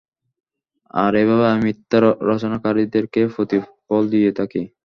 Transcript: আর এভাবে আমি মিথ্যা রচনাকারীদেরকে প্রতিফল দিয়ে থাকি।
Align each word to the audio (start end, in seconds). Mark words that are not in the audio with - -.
আর 0.93 1.11
এভাবে 1.21 1.45
আমি 1.49 1.61
মিথ্যা 1.67 1.97
রচনাকারীদেরকে 2.29 3.21
প্রতিফল 3.35 4.01
দিয়ে 4.13 4.31
থাকি। 4.39 4.61